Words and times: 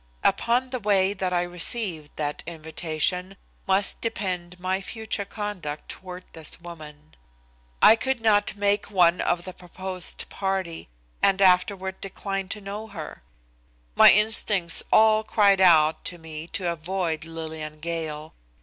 Upon 0.23 0.71
the 0.71 0.79
way 0.79 1.13
that 1.13 1.31
I 1.31 1.43
received 1.43 2.15
that 2.15 2.41
invitation 2.47 3.37
must 3.67 4.01
depend 4.01 4.59
my 4.59 4.81
future 4.81 5.25
conduct 5.25 5.89
toward 5.89 6.23
this 6.33 6.59
woman. 6.59 7.13
I 7.83 7.95
could 7.95 8.19
not 8.19 8.55
make 8.55 8.89
one 8.89 9.21
of 9.21 9.43
the 9.45 9.53
proposed 9.53 10.27
party 10.27 10.89
and 11.21 11.39
afterward 11.39 12.01
decline 12.01 12.49
to 12.49 12.61
know 12.61 12.87
her. 12.87 13.21
My 13.93 14.09
instincts 14.11 14.81
all 14.91 15.23
cried 15.23 15.61
out 15.61 16.03
to 16.05 16.17
me 16.17 16.47
to 16.47 16.71
avoid 16.71 17.23
Lillian 17.23 17.79
Gale. 17.79 18.33